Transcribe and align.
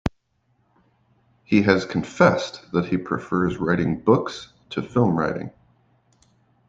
He 1.43 1.61
has 1.61 1.85
confessed 1.85 2.71
that 2.71 2.85
he 2.87 2.97
prefers 2.97 3.57
writing 3.57 3.99
books 3.99 4.51
to 4.71 4.81
film 4.81 5.15
writing. 5.15 5.51